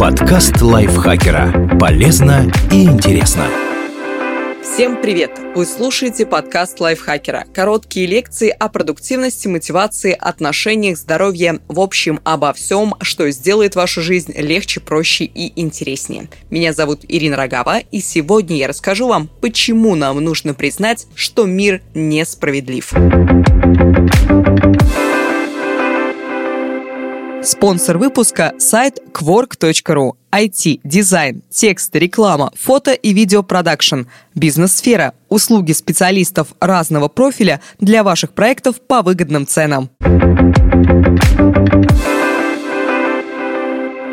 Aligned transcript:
Подкаст 0.00 0.60
лайфхакера. 0.60 1.78
Полезно 1.78 2.50
и 2.72 2.84
интересно. 2.84 3.46
Всем 4.62 5.00
привет! 5.00 5.30
Вы 5.54 5.66
слушаете 5.66 6.26
подкаст 6.26 6.80
лайфхакера. 6.80 7.44
Короткие 7.54 8.06
лекции 8.06 8.50
о 8.50 8.68
продуктивности, 8.68 9.46
мотивации, 9.46 10.16
отношениях, 10.18 10.98
здоровье, 10.98 11.60
в 11.68 11.78
общем, 11.78 12.18
обо 12.24 12.52
всем, 12.52 12.94
что 13.00 13.30
сделает 13.30 13.76
вашу 13.76 14.02
жизнь 14.02 14.32
легче, 14.36 14.80
проще 14.80 15.24
и 15.24 15.52
интереснее. 15.60 16.28
Меня 16.50 16.72
зовут 16.72 17.02
Ирина 17.06 17.36
Рогава, 17.36 17.78
и 17.78 18.00
сегодня 18.00 18.56
я 18.56 18.66
расскажу 18.66 19.06
вам, 19.06 19.30
почему 19.40 19.94
нам 19.94 20.18
нужно 20.18 20.54
признать, 20.54 21.06
что 21.14 21.44
мир 21.44 21.82
несправедлив. 21.94 22.92
Спонсор 27.44 27.98
выпуска– 27.98 28.54
сайт 28.58 29.00
Quark.ru. 29.12 30.12
IT, 30.32 30.80
дизайн, 30.82 31.42
текст, 31.50 31.94
реклама, 31.94 32.50
фото 32.58 32.92
и 32.92 33.12
видеопродакшн, 33.12 34.04
бизнес-сфера, 34.34 35.12
услуги 35.28 35.72
специалистов 35.72 36.48
разного 36.58 37.08
профиля 37.08 37.60
для 37.78 38.02
ваших 38.02 38.32
проектов 38.32 38.80
по 38.80 39.02
выгодным 39.02 39.46
ценам. 39.46 39.90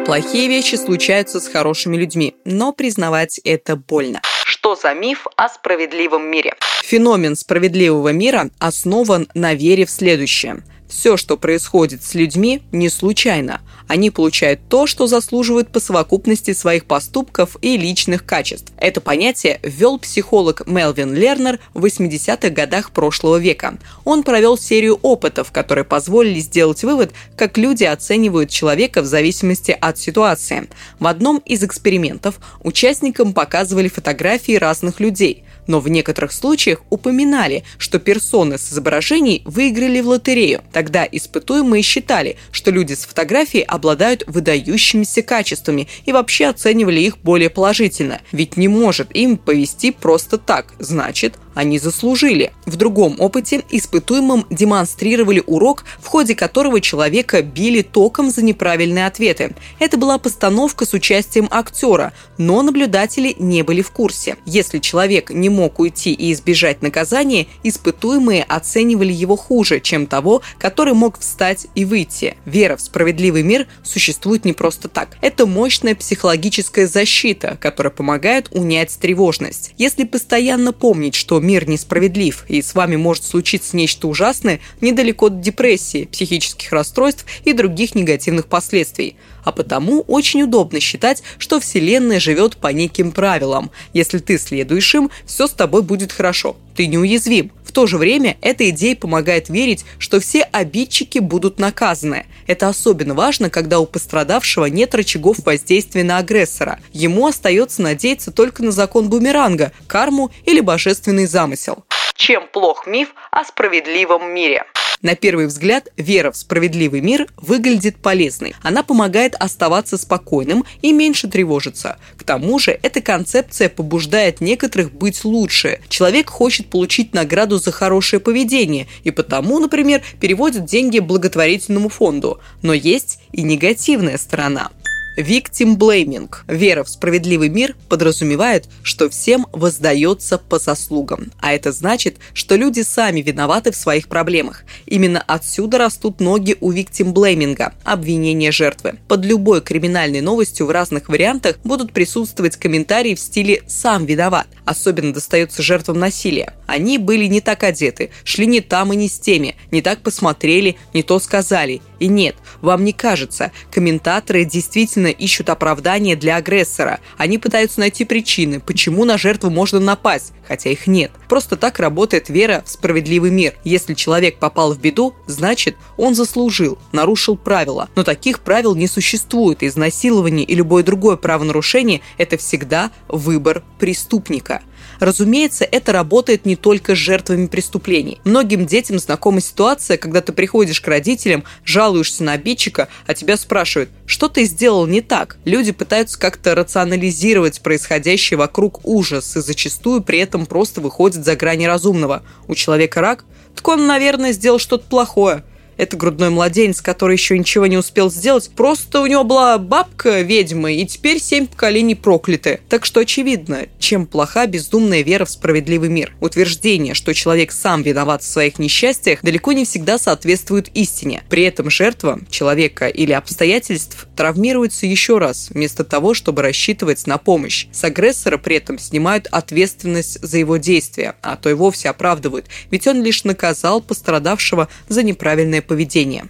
Плохие 0.05 0.49
вещи 0.49 0.75
случаются 0.75 1.39
с 1.39 1.47
хорошими 1.47 1.95
людьми, 1.95 2.35
но 2.43 2.73
признавать 2.73 3.39
это 3.45 3.77
больно. 3.77 4.19
Что 4.43 4.75
за 4.75 4.93
миф 4.93 5.25
о 5.37 5.47
справедливом 5.47 6.23
мире? 6.23 6.53
Феномен 6.83 7.37
справедливого 7.37 8.09
мира 8.09 8.49
основан 8.59 9.29
на 9.33 9.53
вере 9.53 9.85
в 9.85 9.89
следующее. 9.89 10.61
Все, 10.91 11.15
что 11.15 11.37
происходит 11.37 12.03
с 12.03 12.15
людьми, 12.15 12.63
не 12.73 12.89
случайно. 12.89 13.61
Они 13.87 14.11
получают 14.11 14.59
то, 14.67 14.87
что 14.87 15.07
заслуживают 15.07 15.69
по 15.69 15.79
совокупности 15.79 16.51
своих 16.51 16.83
поступков 16.83 17.55
и 17.61 17.77
личных 17.77 18.25
качеств. 18.25 18.73
Это 18.75 18.99
понятие 18.99 19.61
ввел 19.63 19.97
психолог 19.97 20.67
Мелвин 20.67 21.15
Лернер 21.15 21.59
в 21.73 21.85
80-х 21.85 22.49
годах 22.49 22.91
прошлого 22.91 23.37
века. 23.37 23.77
Он 24.03 24.23
провел 24.23 24.57
серию 24.57 24.99
опытов, 25.01 25.53
которые 25.53 25.85
позволили 25.85 26.41
сделать 26.41 26.83
вывод, 26.83 27.13
как 27.37 27.57
люди 27.57 27.85
оценивают 27.85 28.49
человека 28.49 29.01
в 29.01 29.05
зависимости 29.05 29.71
от 29.71 29.97
ситуации. 29.97 30.67
В 30.99 31.07
одном 31.07 31.37
из 31.45 31.63
экспериментов 31.63 32.35
участникам 32.63 33.31
показывали 33.31 33.87
фотографии 33.87 34.57
разных 34.57 34.99
людей– 34.99 35.45
но 35.67 35.79
в 35.79 35.87
некоторых 35.87 36.31
случаях 36.31 36.81
упоминали, 36.89 37.63
что 37.77 37.99
персоны 37.99 38.57
с 38.57 38.71
изображений 38.71 39.41
выиграли 39.45 40.01
в 40.01 40.07
лотерею. 40.07 40.61
Тогда 40.71 41.07
испытуемые 41.09 41.83
считали, 41.83 42.37
что 42.51 42.71
люди 42.71 42.93
с 42.93 43.05
фотографией 43.05 43.63
обладают 43.63 44.23
выдающимися 44.27 45.21
качествами 45.21 45.87
и 46.05 46.11
вообще 46.11 46.47
оценивали 46.47 46.99
их 46.99 47.17
более 47.19 47.49
положительно. 47.49 48.21
Ведь 48.31 48.57
не 48.57 48.67
может 48.67 49.15
им 49.15 49.37
повести 49.37 49.91
просто 49.91 50.37
так, 50.37 50.73
значит, 50.79 51.35
они 51.53 51.79
заслужили. 51.79 52.53
В 52.65 52.75
другом 52.77 53.17
опыте 53.19 53.63
испытуемым 53.69 54.45
демонстрировали 54.49 55.43
урок, 55.45 55.83
в 55.99 56.07
ходе 56.07 56.35
которого 56.35 56.79
человека 56.79 57.41
били 57.41 57.81
током 57.81 58.31
за 58.31 58.41
неправильные 58.41 59.05
ответы. 59.05 59.55
Это 59.79 59.97
была 59.97 60.17
постановка 60.17 60.85
с 60.85 60.93
участием 60.93 61.47
актера, 61.51 62.13
но 62.37 62.61
наблюдатели 62.61 63.35
не 63.37 63.63
были 63.63 63.81
в 63.81 63.91
курсе. 63.91 64.37
Если 64.45 64.79
человек 64.79 65.29
не 65.29 65.49
мог 65.51 65.79
уйти 65.79 66.13
и 66.13 66.33
избежать 66.33 66.81
наказания, 66.81 67.47
испытуемые 67.63 68.43
оценивали 68.43 69.13
его 69.13 69.35
хуже, 69.35 69.79
чем 69.79 70.07
того, 70.07 70.41
который 70.57 70.93
мог 70.93 71.19
встать 71.19 71.67
и 71.75 71.85
выйти. 71.85 72.35
Вера 72.45 72.77
в 72.77 72.81
справедливый 72.81 73.43
мир 73.43 73.67
существует 73.83 74.45
не 74.45 74.53
просто 74.53 74.87
так. 74.87 75.17
Это 75.21 75.45
мощная 75.45 75.95
психологическая 75.95 76.87
защита, 76.87 77.57
которая 77.59 77.91
помогает 77.91 78.47
унять 78.51 78.97
тревожность. 78.99 79.73
Если 79.77 80.05
постоянно 80.05 80.73
помнить, 80.73 81.15
что 81.15 81.39
мир 81.39 81.67
несправедлив, 81.67 82.45
и 82.47 82.61
с 82.61 82.73
вами 82.73 82.95
может 82.95 83.23
случиться 83.23 83.75
нечто 83.75 84.07
ужасное 84.07 84.59
недалеко 84.81 85.27
от 85.27 85.41
депрессии, 85.41 86.05
психических 86.05 86.71
расстройств 86.71 87.25
и 87.43 87.53
других 87.53 87.95
негативных 87.95 88.47
последствий. 88.47 89.15
А 89.43 89.51
потому 89.51 90.01
очень 90.01 90.43
удобно 90.43 90.79
считать, 90.79 91.23
что 91.37 91.59
Вселенная 91.59 92.19
живет 92.19 92.57
по 92.57 92.67
неким 92.67 93.11
правилам. 93.11 93.71
Если 93.93 94.19
ты 94.19 94.37
следуешь 94.37 94.93
им, 94.95 95.09
все 95.25 95.47
с 95.47 95.51
тобой 95.51 95.81
будет 95.81 96.11
хорошо. 96.11 96.55
Ты 96.75 96.87
неуязвим. 96.87 97.51
В 97.63 97.73
то 97.73 97.87
же 97.87 97.97
время 97.97 98.37
эта 98.41 98.69
идея 98.69 98.95
помогает 98.95 99.49
верить, 99.49 99.85
что 99.97 100.19
все 100.19 100.41
обидчики 100.41 101.19
будут 101.19 101.59
наказаны. 101.59 102.25
Это 102.47 102.67
особенно 102.67 103.13
важно, 103.13 103.49
когда 103.49 103.79
у 103.79 103.85
пострадавшего 103.85 104.65
нет 104.65 104.93
рычагов 104.93 105.37
воздействия 105.45 106.03
на 106.03 106.17
агрессора. 106.17 106.79
Ему 106.91 107.27
остается 107.27 107.81
надеяться 107.81 108.31
только 108.31 108.63
на 108.63 108.71
закон 108.71 109.09
бумеранга, 109.09 109.71
карму 109.87 110.31
или 110.45 110.59
божественный 110.59 111.27
замысел. 111.27 111.85
Чем 112.15 112.43
плох 112.51 112.87
миф 112.87 113.09
о 113.31 113.45
справедливом 113.45 114.33
мире? 114.33 114.65
На 115.01 115.15
первый 115.15 115.47
взгляд, 115.47 115.89
вера 115.97 116.31
в 116.31 116.37
справедливый 116.37 117.01
мир 117.01 117.27
выглядит 117.37 117.97
полезной. 117.97 118.53
Она 118.61 118.83
помогает 118.83 119.35
оставаться 119.35 119.97
спокойным 119.97 120.63
и 120.81 120.93
меньше 120.93 121.27
тревожиться. 121.27 121.97
К 122.17 122.23
тому 122.23 122.59
же, 122.59 122.77
эта 122.83 123.01
концепция 123.01 123.69
побуждает 123.69 124.41
некоторых 124.41 124.93
быть 124.93 125.23
лучше. 125.23 125.79
Человек 125.89 126.29
хочет 126.29 126.67
получить 126.67 127.13
награду 127.13 127.57
за 127.57 127.71
хорошее 127.71 128.19
поведение 128.19 128.87
и 129.03 129.11
потому, 129.11 129.59
например, 129.59 130.03
переводит 130.19 130.65
деньги 130.65 130.99
благотворительному 130.99 131.89
фонду. 131.89 132.39
Но 132.61 132.73
есть 132.73 133.19
и 133.31 133.41
негативная 133.41 134.17
сторона– 134.17 134.69
Victim 135.17 135.75
blaming. 135.77 136.29
Вера 136.47 136.83
в 136.83 136.89
справедливый 136.89 137.49
мир 137.49 137.75
подразумевает, 137.89 138.65
что 138.81 139.09
всем 139.09 139.45
воздается 139.51 140.37
по 140.37 140.57
заслугам. 140.57 141.31
А 141.41 141.53
это 141.53 141.71
значит, 141.71 142.17
что 142.33 142.55
люди 142.55 142.81
сами 142.81 143.21
виноваты 143.21 143.71
в 143.71 143.75
своих 143.75 144.07
проблемах. 144.07 144.63
Именно 144.85 145.21
отсюда 145.21 145.77
растут 145.77 146.21
ноги 146.21 146.55
у 146.61 146.71
victim 146.71 147.13
blaming– 147.13 147.71
обвинения 147.83 148.51
жертвы. 148.51 148.99
Под 149.07 149.25
любой 149.25 149.61
криминальной 149.61 150.21
новостью 150.21 150.65
в 150.65 150.71
разных 150.71 151.09
вариантах 151.09 151.57
будут 151.63 151.91
присутствовать 151.91 152.55
комментарии 152.55 153.15
в 153.15 153.19
стиле 153.19 153.63
«сам 153.67 154.05
виноват». 154.05 154.47
Особенно 154.63 155.13
достается 155.13 155.61
жертвам 155.61 155.99
насилия. 155.99 156.53
Они 156.67 156.97
были 156.97 157.25
не 157.25 157.41
так 157.41 157.63
одеты, 157.63 158.11
шли 158.23 158.45
не 158.45 158.61
там 158.61 158.93
и 158.93 158.95
не 158.95 159.09
с 159.09 159.19
теми, 159.19 159.55
не 159.71 159.81
так 159.81 160.01
посмотрели, 160.01 160.77
не 160.93 161.03
то 161.03 161.19
сказали. 161.19 161.81
И 162.01 162.07
нет, 162.07 162.35
вам 162.61 162.83
не 162.83 162.93
кажется, 162.93 163.51
комментаторы 163.69 164.43
действительно 164.43 165.05
ищут 165.05 165.51
оправдания 165.51 166.15
для 166.15 166.37
агрессора. 166.37 166.99
Они 167.15 167.37
пытаются 167.37 167.79
найти 167.79 168.05
причины, 168.05 168.59
почему 168.59 169.05
на 169.05 169.19
жертву 169.19 169.51
можно 169.51 169.79
напасть, 169.79 170.33
хотя 170.47 170.71
их 170.71 170.87
нет. 170.87 171.11
Просто 171.29 171.57
так 171.57 171.79
работает 171.79 172.29
вера 172.29 172.63
в 172.65 172.69
справедливый 172.71 173.29
мир. 173.29 173.53
Если 173.63 173.93
человек 173.93 174.39
попал 174.39 174.73
в 174.73 174.81
беду, 174.81 175.13
значит, 175.27 175.77
он 175.95 176.15
заслужил, 176.15 176.79
нарушил 176.91 177.37
правила. 177.37 177.87
Но 177.95 178.03
таких 178.03 178.39
правил 178.39 178.73
не 178.73 178.87
существует. 178.87 179.61
Изнасилование 179.61 180.43
и 180.43 180.55
любое 180.55 180.81
другое 180.81 181.17
правонарушение– 181.17 182.01
это 182.17 182.35
всегда 182.37 182.89
выбор 183.09 183.61
преступника. 183.77 184.63
Разумеется, 185.01 185.65
это 185.65 185.93
работает 185.93 186.45
не 186.45 186.55
только 186.55 186.93
с 186.93 186.99
жертвами 186.99 187.47
преступлений. 187.47 188.21
Многим 188.23 188.67
детям 188.67 188.99
знакома 188.99 189.41
ситуация, 189.41 189.97
когда 189.97 190.21
ты 190.21 190.31
приходишь 190.31 190.79
к 190.79 190.87
родителям, 190.87 191.43
жалуешься 191.65 192.23
на 192.23 192.33
обидчика, 192.33 192.87
а 193.07 193.15
тебя 193.15 193.35
спрашивают, 193.35 193.89
что 194.05 194.29
ты 194.29 194.43
сделал 194.43 194.85
не 194.85 195.01
так. 195.01 195.37
Люди 195.43 195.71
пытаются 195.71 196.19
как-то 196.19 196.53
рационализировать 196.53 197.61
происходящее 197.61 198.37
вокруг 198.37 198.85
ужас 198.85 199.35
и 199.35 199.41
зачастую 199.41 200.03
при 200.03 200.19
этом 200.19 200.45
просто 200.45 200.81
выходят 200.81 201.25
за 201.25 201.35
грани 201.35 201.65
разумного. 201.65 202.21
У 202.47 202.53
человека 202.53 203.01
рак? 203.01 203.25
Так 203.55 203.67
он, 203.67 203.87
наверное, 203.87 204.33
сделал 204.33 204.59
что-то 204.59 204.85
плохое. 204.87 205.43
Это 205.81 205.97
грудной 205.97 206.29
младенец, 206.29 206.79
который 206.79 207.15
еще 207.15 207.35
ничего 207.35 207.65
не 207.65 207.75
успел 207.75 208.11
сделать. 208.11 208.51
Просто 208.55 209.01
у 209.01 209.07
него 209.07 209.23
была 209.23 209.57
бабка 209.57 210.21
ведьма, 210.21 210.71
и 210.71 210.85
теперь 210.85 211.19
семь 211.19 211.47
поколений 211.47 211.95
прокляты. 211.95 212.59
Так 212.69 212.85
что 212.85 212.99
очевидно, 212.99 213.65
чем 213.79 214.05
плоха 214.05 214.45
бездумная 214.45 215.01
вера 215.01 215.25
в 215.25 215.31
справедливый 215.31 215.89
мир. 215.89 216.13
Утверждение, 216.21 216.93
что 216.93 217.15
человек 217.15 217.51
сам 217.51 217.81
виноват 217.81 218.21
в 218.21 218.27
своих 218.27 218.59
несчастьях, 218.59 219.23
далеко 219.23 219.53
не 219.53 219.65
всегда 219.65 219.97
соответствует 219.97 220.69
истине. 220.75 221.23
При 221.31 221.41
этом 221.41 221.71
жертва 221.71 222.19
человека 222.29 222.87
или 222.87 223.13
обстоятельств 223.13 224.05
травмируется 224.15 224.85
еще 224.85 225.17
раз, 225.17 225.49
вместо 225.49 225.83
того, 225.83 226.13
чтобы 226.13 226.43
рассчитывать 226.43 227.07
на 227.07 227.17
помощь. 227.17 227.65
С 227.71 227.83
агрессора 227.83 228.37
при 228.37 228.57
этом 228.57 228.77
снимают 228.77 229.25
ответственность 229.31 230.21
за 230.21 230.37
его 230.37 230.57
действия, 230.57 231.15
а 231.23 231.37
то 231.37 231.49
и 231.49 231.53
вовсе 231.53 231.89
оправдывают, 231.89 232.45
ведь 232.69 232.85
он 232.85 233.01
лишь 233.01 233.23
наказал 233.23 233.81
пострадавшего 233.81 234.67
за 234.87 235.01
неправильное 235.01 235.63
поведения. 235.71 236.25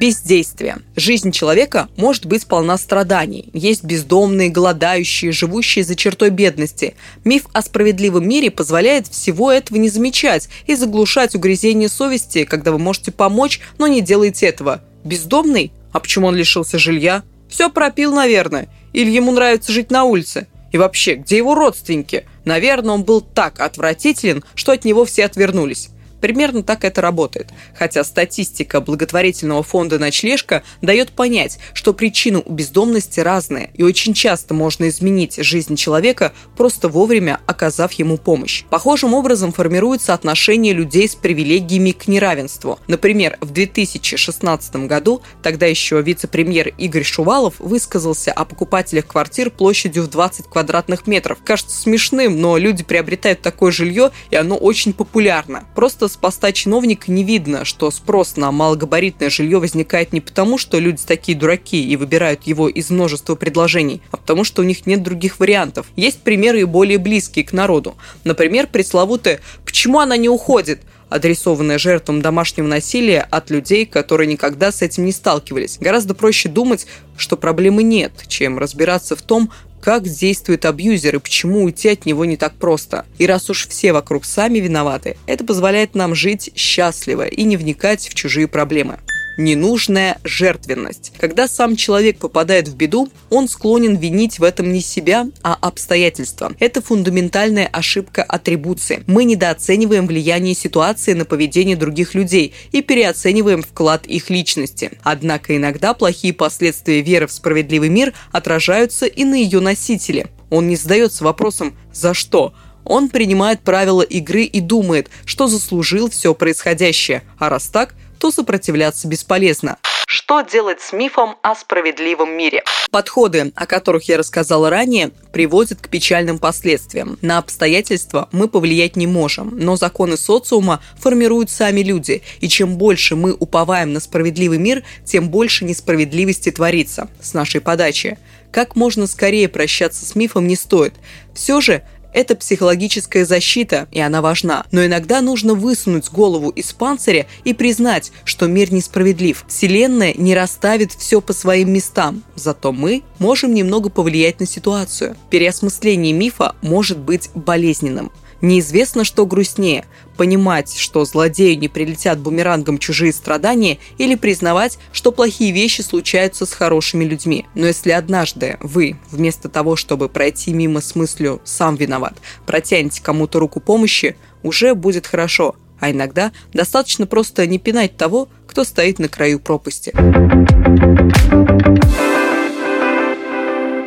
Бездействие. 0.00 0.78
Жизнь 0.96 1.30
человека 1.30 1.88
может 1.98 2.24
быть 2.24 2.46
полна 2.46 2.78
страданий. 2.78 3.50
Есть 3.52 3.84
бездомные, 3.84 4.48
голодающие, 4.48 5.32
живущие 5.32 5.84
за 5.84 5.94
чертой 5.96 6.30
бедности. 6.30 6.94
Миф 7.22 7.44
о 7.52 7.60
справедливом 7.60 8.26
мире 8.26 8.50
позволяет 8.50 9.06
всего 9.06 9.52
этого 9.52 9.76
не 9.76 9.90
замечать 9.90 10.48
и 10.66 10.74
заглушать 10.74 11.34
угрызение 11.34 11.90
совести, 11.90 12.44
когда 12.44 12.72
вы 12.72 12.78
можете 12.78 13.12
помочь, 13.12 13.60
но 13.76 13.86
не 13.86 14.00
делаете 14.00 14.46
этого. 14.46 14.80
Бездомный? 15.04 15.72
А 15.92 16.00
почему 16.00 16.28
он 16.28 16.36
лишился 16.36 16.78
жилья? 16.78 17.22
Все 17.50 17.68
пропил, 17.68 18.14
наверное. 18.14 18.68
Или 18.94 19.10
ему 19.10 19.30
нравится 19.30 19.72
жить 19.72 19.90
на 19.90 20.04
улице. 20.04 20.46
И 20.72 20.78
вообще, 20.78 21.16
где 21.16 21.36
его 21.36 21.54
родственники? 21.54 22.24
Наверное, 22.46 22.94
он 22.94 23.04
был 23.04 23.20
так 23.20 23.60
отвратителен, 23.60 24.42
что 24.54 24.72
от 24.72 24.86
него 24.86 25.04
все 25.04 25.26
отвернулись. 25.26 25.90
Примерно 26.20 26.62
так 26.62 26.84
это 26.84 27.00
работает. 27.00 27.50
Хотя 27.74 28.04
статистика 28.04 28.80
благотворительного 28.80 29.62
фонда 29.62 29.98
«Ночлежка» 29.98 30.62
дает 30.82 31.10
понять, 31.10 31.58
что 31.74 31.92
причины 31.92 32.42
у 32.44 32.52
бездомности 32.52 33.20
разные, 33.20 33.70
и 33.74 33.82
очень 33.82 34.14
часто 34.14 34.54
можно 34.54 34.88
изменить 34.88 35.36
жизнь 35.36 35.76
человека, 35.76 36.32
просто 36.56 36.88
вовремя 36.88 37.40
оказав 37.46 37.92
ему 37.92 38.16
помощь. 38.16 38.64
Похожим 38.70 39.14
образом 39.14 39.52
формируется 39.52 40.14
отношение 40.14 40.72
людей 40.72 41.08
с 41.08 41.14
привилегиями 41.14 41.92
к 41.92 42.08
неравенству. 42.08 42.78
Например, 42.86 43.36
в 43.40 43.50
2016 43.50 44.76
году 44.86 45.22
тогда 45.42 45.66
еще 45.66 46.00
вице-премьер 46.00 46.68
Игорь 46.78 47.04
Шувалов 47.04 47.54
высказался 47.58 48.32
о 48.32 48.44
покупателях 48.44 49.06
квартир 49.06 49.50
площадью 49.50 50.04
в 50.04 50.08
20 50.08 50.46
квадратных 50.46 51.06
метров. 51.06 51.38
Кажется 51.44 51.78
смешным, 51.78 52.40
но 52.40 52.56
люди 52.56 52.82
приобретают 52.82 53.42
такое 53.42 53.70
жилье, 53.72 54.10
и 54.30 54.36
оно 54.36 54.56
очень 54.56 54.92
популярно. 54.92 55.64
Просто 55.74 56.05
с 56.08 56.16
поста 56.16 56.52
чиновника 56.52 57.10
не 57.10 57.24
видно, 57.24 57.64
что 57.64 57.90
спрос 57.90 58.36
на 58.36 58.50
малогабаритное 58.52 59.30
жилье 59.30 59.58
возникает 59.58 60.12
не 60.12 60.20
потому, 60.20 60.58
что 60.58 60.78
люди 60.78 61.02
такие 61.06 61.36
дураки 61.36 61.82
и 61.82 61.96
выбирают 61.96 62.44
его 62.44 62.68
из 62.68 62.90
множества 62.90 63.34
предложений, 63.34 64.02
а 64.10 64.16
потому 64.16 64.44
что 64.44 64.62
у 64.62 64.64
них 64.64 64.86
нет 64.86 65.02
других 65.02 65.38
вариантов. 65.40 65.86
Есть 65.96 66.20
примеры 66.20 66.60
и 66.60 66.64
более 66.64 66.98
близкие 66.98 67.44
к 67.44 67.52
народу. 67.52 67.96
Например, 68.24 68.66
пресловутое 68.66 69.40
«почему 69.64 70.00
она 70.00 70.16
не 70.16 70.28
уходит?» 70.28 70.80
адресованная 71.08 71.78
жертвам 71.78 72.20
домашнего 72.20 72.66
насилия 72.66 73.20
от 73.20 73.50
людей, 73.50 73.86
которые 73.86 74.26
никогда 74.26 74.72
с 74.72 74.82
этим 74.82 75.04
не 75.04 75.12
сталкивались. 75.12 75.78
Гораздо 75.78 76.14
проще 76.14 76.48
думать, 76.48 76.86
что 77.16 77.36
проблемы 77.36 77.82
нет, 77.82 78.12
чем 78.26 78.58
разбираться 78.58 79.14
в 79.14 79.22
том, 79.22 79.50
как 79.80 80.04
действует 80.04 80.64
абьюзер 80.64 81.16
и 81.16 81.18
почему 81.18 81.64
уйти 81.64 81.90
от 81.90 82.06
него 82.06 82.24
не 82.24 82.36
так 82.36 82.54
просто. 82.54 83.04
И 83.18 83.26
раз 83.26 83.50
уж 83.50 83.68
все 83.68 83.92
вокруг 83.92 84.24
сами 84.24 84.58
виноваты, 84.58 85.16
это 85.26 85.44
позволяет 85.44 85.94
нам 85.94 86.14
жить 86.14 86.50
счастливо 86.54 87.26
и 87.26 87.42
не 87.44 87.56
вникать 87.56 88.08
в 88.08 88.14
чужие 88.14 88.48
проблемы 88.48 88.98
ненужная 89.36 90.18
жертвенность. 90.24 91.12
Когда 91.18 91.48
сам 91.48 91.76
человек 91.76 92.18
попадает 92.18 92.68
в 92.68 92.76
беду, 92.76 93.08
он 93.30 93.48
склонен 93.48 93.96
винить 93.96 94.38
в 94.38 94.44
этом 94.44 94.72
не 94.72 94.80
себя, 94.80 95.26
а 95.42 95.54
обстоятельства. 95.54 96.52
Это 96.58 96.82
фундаментальная 96.82 97.66
ошибка 97.66 98.22
атрибуции. 98.22 99.02
Мы 99.06 99.24
недооцениваем 99.24 100.06
влияние 100.06 100.54
ситуации 100.54 101.12
на 101.12 101.24
поведение 101.24 101.76
других 101.76 102.14
людей 102.14 102.54
и 102.72 102.82
переоцениваем 102.82 103.62
вклад 103.62 104.06
их 104.06 104.30
личности. 104.30 104.92
Однако 105.02 105.56
иногда 105.56 105.94
плохие 105.94 106.32
последствия 106.32 107.00
веры 107.00 107.26
в 107.26 107.32
справедливый 107.32 107.88
мир 107.88 108.14
отражаются 108.32 109.06
и 109.06 109.24
на 109.24 109.34
ее 109.34 109.60
носителе. 109.60 110.28
Он 110.50 110.68
не 110.68 110.76
задается 110.76 111.24
вопросом 111.24 111.76
«за 111.92 112.14
что?», 112.14 112.54
он 112.88 113.08
принимает 113.08 113.62
правила 113.62 114.02
игры 114.02 114.44
и 114.44 114.60
думает, 114.60 115.10
что 115.24 115.48
заслужил 115.48 116.08
все 116.08 116.34
происходящее, 116.34 117.24
а 117.36 117.48
раз 117.48 117.66
так– 117.66 117.96
то 118.26 118.32
сопротивляться 118.32 119.06
бесполезно. 119.06 119.76
Что 120.08 120.40
делать 120.40 120.80
с 120.80 120.92
мифом 120.92 121.36
о 121.42 121.54
справедливом 121.54 122.36
мире? 122.36 122.64
Подходы, 122.90 123.52
о 123.54 123.66
которых 123.66 124.08
я 124.08 124.18
рассказала 124.18 124.68
ранее, 124.68 125.12
приводят 125.32 125.80
к 125.80 125.88
печальным 125.88 126.40
последствиям. 126.40 127.18
На 127.22 127.38
обстоятельства 127.38 128.28
мы 128.32 128.48
повлиять 128.48 128.96
не 128.96 129.06
можем, 129.06 129.56
но 129.56 129.76
законы 129.76 130.16
социума 130.16 130.82
формируют 130.98 131.50
сами 131.50 131.82
люди, 131.82 132.22
и 132.40 132.48
чем 132.48 132.78
больше 132.78 133.14
мы 133.14 133.32
уповаем 133.32 133.92
на 133.92 134.00
справедливый 134.00 134.58
мир, 134.58 134.82
тем 135.04 135.28
больше 135.28 135.64
несправедливости 135.64 136.50
творится 136.50 137.08
с 137.20 137.32
нашей 137.32 137.60
подачи. 137.60 138.18
Как 138.50 138.74
можно 138.74 139.06
скорее 139.06 139.48
прощаться 139.48 140.04
с 140.04 140.16
мифом 140.16 140.48
не 140.48 140.56
стоит. 140.56 140.94
Все 141.32 141.60
же 141.60 141.84
это 142.16 142.34
психологическая 142.34 143.26
защита, 143.26 143.88
и 143.92 144.00
она 144.00 144.22
важна. 144.22 144.64
Но 144.72 144.84
иногда 144.84 145.20
нужно 145.20 145.52
высунуть 145.52 146.10
голову 146.10 146.48
из 146.48 146.72
панциря 146.72 147.26
и 147.44 147.52
признать, 147.52 148.10
что 148.24 148.46
мир 148.46 148.72
несправедлив. 148.72 149.44
Вселенная 149.48 150.14
не 150.14 150.34
расставит 150.34 150.92
все 150.92 151.20
по 151.20 151.34
своим 151.34 151.74
местам, 151.74 152.22
зато 152.34 152.72
мы 152.72 153.02
можем 153.18 153.52
немного 153.52 153.90
повлиять 153.90 154.40
на 154.40 154.46
ситуацию. 154.46 155.14
Переосмысление 155.28 156.14
мифа 156.14 156.56
может 156.62 156.96
быть 156.96 157.28
болезненным. 157.34 158.10
Неизвестно, 158.40 159.04
что 159.04 159.26
грустнее– 159.26 159.84
понимать, 160.16 160.76
что 160.76 161.04
злодею 161.04 161.58
не 161.58 161.68
прилетят 161.68 162.18
бумерангом 162.18 162.78
чужие 162.78 163.12
страдания, 163.12 163.78
или 163.98 164.14
признавать, 164.14 164.78
что 164.92 165.12
плохие 165.12 165.52
вещи 165.52 165.82
случаются 165.82 166.46
с 166.46 166.52
хорошими 166.52 167.04
людьми. 167.04 167.46
Но 167.54 167.66
если 167.66 167.90
однажды 167.90 168.56
вы, 168.60 168.96
вместо 169.10 169.48
того, 169.48 169.76
чтобы 169.76 170.08
пройти 170.08 170.52
мимо 170.52 170.80
с 170.80 170.94
мыслью 170.94 171.40
«сам 171.44 171.76
виноват», 171.76 172.14
протянете 172.46 173.02
кому-то 173.02 173.38
руку 173.38 173.60
помощи, 173.60 174.16
уже 174.42 174.74
будет 174.74 175.06
хорошо. 175.06 175.54
А 175.78 175.90
иногда 175.90 176.32
достаточно 176.54 177.06
просто 177.06 177.46
не 177.46 177.58
пинать 177.58 177.96
того, 177.96 178.28
кто 178.46 178.64
стоит 178.64 178.98
на 178.98 179.08
краю 179.08 179.40
пропасти. 179.40 179.92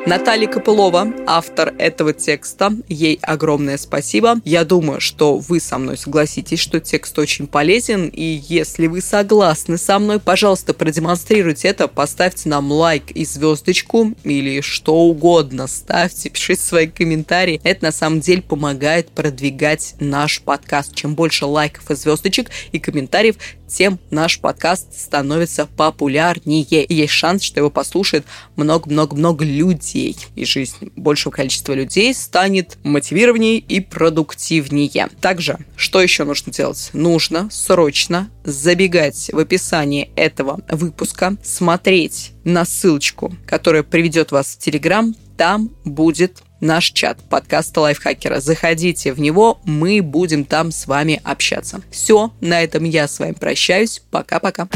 Наталья 0.09 0.47
Копылова, 0.47 1.13
автор 1.27 1.75
этого 1.77 2.13
текста, 2.13 2.73
ей 2.87 3.19
огромное 3.21 3.77
спасибо. 3.77 4.41
Я 4.43 4.65
думаю, 4.65 4.99
что 4.99 5.37
вы 5.37 5.59
со 5.59 5.77
мной 5.77 5.99
согласитесь, 5.99 6.57
что 6.57 6.79
текст 6.79 7.19
очень 7.19 7.45
полезен, 7.45 8.07
и 8.07 8.41
если 8.47 8.87
вы 8.87 9.01
согласны 9.01 9.77
со 9.77 9.99
мной, 9.99 10.19
пожалуйста, 10.19 10.73
продемонстрируйте 10.73 11.67
это, 11.67 11.87
поставьте 11.87 12.49
нам 12.49 12.71
лайк 12.71 13.11
и 13.11 13.23
звездочку, 13.23 14.15
или 14.23 14.61
что 14.61 14.95
угодно, 14.95 15.67
ставьте, 15.67 16.29
пишите 16.29 16.63
свои 16.63 16.87
комментарии. 16.87 17.61
Это 17.63 17.85
на 17.85 17.91
самом 17.91 18.19
деле 18.19 18.41
помогает 18.41 19.11
продвигать 19.11 19.93
наш 19.99 20.41
подкаст. 20.41 20.95
Чем 20.95 21.13
больше 21.13 21.45
лайков 21.45 21.91
и 21.91 21.93
звездочек 21.93 22.49
и 22.71 22.79
комментариев, 22.79 23.35
тем 23.69 23.99
наш 24.11 24.39
подкаст 24.39 24.99
становится 24.99 25.67
популярнее. 25.77 26.63
И 26.63 26.93
есть 26.93 27.13
шанс, 27.13 27.43
что 27.43 27.59
его 27.59 27.69
послушает 27.69 28.25
много-много-много 28.55 29.45
людей. 29.45 30.17
И 30.35 30.45
жизнь 30.45 30.91
большего 30.95 31.31
количества 31.31 31.73
людей 31.73 32.13
станет 32.13 32.77
мотивированнее 32.83 33.57
и 33.57 33.79
продуктивнее. 33.79 35.09
Также, 35.21 35.57
что 35.75 36.01
еще 36.01 36.23
нужно 36.25 36.51
делать? 36.51 36.89
Нужно 36.93 37.49
срочно 37.51 38.29
забегать 38.43 39.29
в 39.31 39.37
описание 39.37 40.09
этого 40.15 40.59
выпуска, 40.69 41.35
смотреть 41.43 42.31
на 42.43 42.65
ссылочку, 42.65 43.35
которая 43.45 43.83
приведет 43.83 44.31
вас 44.31 44.47
в 44.47 44.57
Телеграм. 44.59 45.15
Там 45.37 45.69
будет 45.85 46.43
наш 46.61 46.91
чат 46.91 47.17
подкаста 47.29 47.81
Лайфхакера. 47.81 48.39
Заходите 48.39 49.13
в 49.13 49.19
него, 49.19 49.59
мы 49.65 50.01
будем 50.01 50.45
там 50.45 50.71
с 50.71 50.87
вами 50.87 51.21
общаться. 51.23 51.81
Все, 51.91 52.31
на 52.41 52.61
этом 52.61 52.83
я 52.83 53.07
с 53.07 53.19
вами 53.19 53.33
прощаюсь. 53.33 54.01
Пока-пока. 54.11 54.67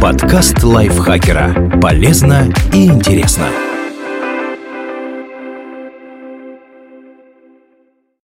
Подкаст 0.00 0.62
Лайфхакера. 0.62 1.80
Полезно 1.80 2.52
и 2.72 2.86
интересно. 2.86 3.71